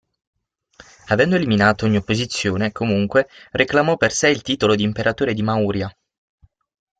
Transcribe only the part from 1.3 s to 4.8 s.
eliminato ogni opposizione, comunque, reclamò per sé il titolo